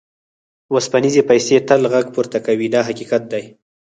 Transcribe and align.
اوسپنیزې 0.73 1.21
پیسې 1.29 1.55
تل 1.67 1.81
غږ 1.93 2.05
پورته 2.13 2.39
کوي 2.45 2.67
دا 2.73 2.81
حقیقت 2.89 3.23
دی. 3.31 3.43